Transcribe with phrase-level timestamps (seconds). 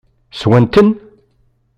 [0.39, 0.87] Swan-ten?